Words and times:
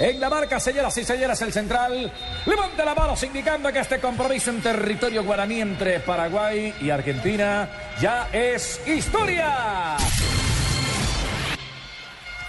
En 0.00 0.18
la 0.18 0.30
marca, 0.30 0.58
señoras 0.58 0.96
y 0.96 1.04
señores, 1.04 1.42
el 1.42 1.52
central 1.52 2.10
levanta 2.46 2.86
la 2.86 2.94
mano 2.94 3.14
indicando 3.22 3.70
que 3.70 3.80
este 3.80 4.00
compromiso 4.00 4.50
en 4.50 4.62
territorio 4.62 5.22
guaraní 5.22 5.60
entre 5.60 6.00
Paraguay 6.00 6.74
y 6.80 6.88
Argentina 6.88 7.68
ya 8.00 8.30
es 8.32 8.80
historia. 8.86 9.98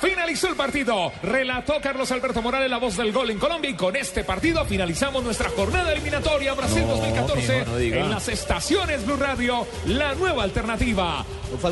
Finalizó 0.00 0.46
el 0.48 0.54
partido. 0.54 1.12
Relató 1.24 1.80
Carlos 1.82 2.12
Alberto 2.12 2.40
Morales 2.40 2.70
la 2.70 2.78
voz 2.78 2.96
del 2.96 3.12
gol 3.12 3.30
en 3.30 3.38
Colombia 3.40 3.70
y 3.70 3.74
con 3.74 3.96
este 3.96 4.22
partido 4.22 4.64
finalizamos 4.64 5.24
nuestra 5.24 5.50
jornada 5.50 5.92
eliminatoria 5.92 6.54
Brasil 6.54 6.86
2014 6.86 7.64
en 7.98 8.10
las 8.10 8.28
estaciones 8.28 9.04
Blue 9.04 9.16
Radio, 9.16 9.66
la 9.86 10.14
nueva 10.14 10.44
alternativa. 10.44 11.26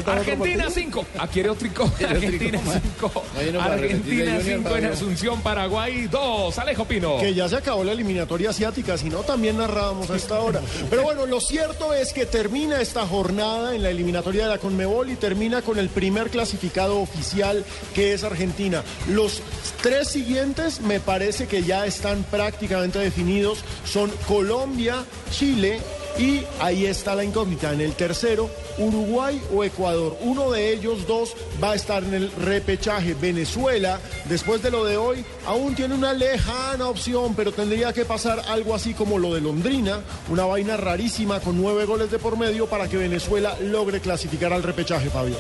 Argentina 0.07 0.67
5. 0.71 1.07
Aquí 1.19 1.41
era 1.41 1.53
otro 1.53 1.69
Argentina 2.09 2.61
5. 2.99 3.25
Argentina 3.61 4.39
5 4.43 4.77
en 4.77 4.85
Asunción, 4.87 5.41
Paraguay 5.43 6.07
2. 6.07 6.59
Alejo 6.59 6.85
Pino. 6.85 7.19
Que 7.19 7.35
ya 7.35 7.49
se 7.49 7.57
acabó 7.57 7.85
la 7.85 7.93
eliminatoria 7.93 8.51
asiática, 8.51 8.97
si 8.97 9.11
no 9.11 9.21
también 9.21 9.59
narrábamos 9.59 10.11
a 10.11 10.17
esta 10.17 10.41
hora. 10.41 10.61
Pero 10.89 11.03
bueno, 11.03 11.27
lo 11.27 11.41
cierto 11.41 11.93
es 11.95 12.13
que 12.13 12.27
termina 12.27 12.81
esta 12.81 13.07
jornada 13.07 13.75
en 13.75 13.83
la 13.83 13.91
eliminatoria 13.91 14.45
de 14.45 14.51
la 14.51 14.59
Conmebol 14.59 15.11
y 15.11 15.17
termina 15.17 15.63
con 15.63 15.79
el 15.79 15.89
primer 15.89 16.31
clasificado 16.31 17.01
oficial 17.01 17.65
que 17.95 18.13
es 18.15 18.25
Argentina. 18.25 18.83
Los 19.09 19.43
tres 19.83 20.09
siguientes 20.09 20.81
me 20.81 21.01
parece 21.01 21.47
que 21.47 21.63
ya 21.63 21.87
están 21.87 22.25
prácticamente 22.25 22.99
definidos. 22.99 23.65
Son 23.85 24.11
Colombia, 24.27 25.05
Chile 25.31 25.81
y 26.19 26.45
ahí 26.61 26.87
está 26.87 27.15
la 27.15 27.25
incógnita. 27.25 27.73
En 27.73 27.81
el 27.81 27.95
tercero, 27.95 28.51
Uruguay 28.79 29.41
o 29.55 29.65
Ecuador. 29.65 30.17
Uno 30.21 30.51
de 30.51 30.73
ellos 30.73 31.07
dos 31.07 31.35
va 31.63 31.73
a 31.73 31.75
estar 31.75 32.03
en 32.03 32.15
el 32.15 32.33
repechaje. 32.33 33.15
Venezuela, 33.15 34.01
después 34.29 34.63
de 34.63 34.71
lo 34.71 34.85
de 34.85 34.97
hoy, 34.97 35.25
aún 35.47 35.75
tiene 35.75 35.95
una 35.95 36.13
lejana 36.13 36.89
opción, 36.89 37.35
pero 37.35 37.53
tendría 37.53 37.93
que 37.93 38.05
pasar 38.05 38.43
algo 38.49 38.75
así 38.75 38.95
como 38.95 39.19
lo 39.19 39.35
de 39.35 39.41
Londrina, 39.41 40.01
una 40.29 40.45
vaina 40.45 40.77
rarísima 40.77 41.41
con 41.41 41.61
nueve 41.61 41.85
goles 41.85 42.11
de 42.11 42.19
por 42.19 42.37
medio 42.37 42.67
para 42.67 42.89
que 42.89 42.97
Venezuela 42.97 43.57
logre 43.61 44.01
clasificar 44.01 44.53
al 44.53 44.63
repechaje, 44.63 45.11
Fabio. 45.11 45.37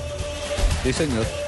Sí, 0.85 0.93
señor. 0.93 1.48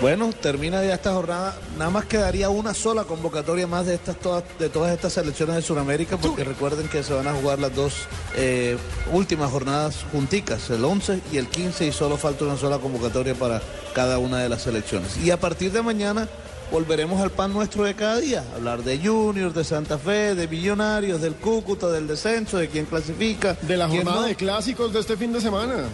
Bueno, 0.00 0.30
termina 0.42 0.84
ya 0.84 0.94
esta 0.94 1.14
jornada. 1.14 1.56
Nada 1.78 1.90
más 1.90 2.04
quedaría 2.04 2.50
una 2.50 2.74
sola 2.74 3.04
convocatoria 3.04 3.66
más 3.66 3.86
de 3.86 3.94
estas 3.94 4.16
todas, 4.16 4.44
de 4.58 4.68
todas 4.68 4.92
estas 4.92 5.14
selecciones 5.14 5.56
de 5.56 5.62
Sudamérica, 5.62 6.18
porque 6.18 6.44
recuerden 6.44 6.86
que 6.88 7.02
se 7.02 7.14
van 7.14 7.26
a 7.26 7.32
jugar 7.32 7.58
las 7.58 7.74
dos 7.74 7.94
eh, 8.36 8.76
últimas 9.12 9.50
jornadas 9.50 10.04
junticas, 10.12 10.68
el 10.68 10.84
11 10.84 11.20
y 11.32 11.38
el 11.38 11.48
15, 11.48 11.86
y 11.86 11.92
solo 11.92 12.18
falta 12.18 12.44
una 12.44 12.58
sola 12.58 12.78
convocatoria 12.78 13.34
para 13.34 13.62
cada 13.94 14.18
una 14.18 14.38
de 14.38 14.50
las 14.50 14.62
selecciones. 14.62 15.16
Y 15.16 15.30
a 15.30 15.40
partir 15.40 15.72
de 15.72 15.80
mañana 15.80 16.28
volveremos 16.70 17.22
al 17.22 17.30
pan 17.30 17.54
nuestro 17.54 17.84
de 17.84 17.94
cada 17.94 18.18
día, 18.18 18.44
hablar 18.54 18.82
de 18.82 18.98
Juniors, 18.98 19.54
de 19.54 19.64
Santa 19.64 19.96
Fe, 19.96 20.34
de 20.34 20.46
Millonarios, 20.46 21.22
del 21.22 21.36
Cúcuta, 21.36 21.88
del 21.88 22.06
descenso, 22.06 22.58
de 22.58 22.68
quién 22.68 22.84
clasifica. 22.84 23.56
De 23.62 23.78
la 23.78 23.88
jornada 23.88 24.20
no. 24.20 24.26
de 24.26 24.34
clásicos 24.34 24.92
de 24.92 25.00
este 25.00 25.16
fin 25.16 25.32
de 25.32 25.40
semana. 25.40 25.84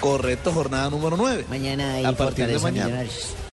Correcto, 0.00 0.52
jornada 0.52 0.90
número 0.90 1.16
9. 1.16 1.46
Mañana 1.48 1.94
hay 1.94 2.04
A 2.04 2.12
partir 2.12 2.46
de 2.46 2.58
mañana. 2.58 2.86
Millonarios. 2.86 3.36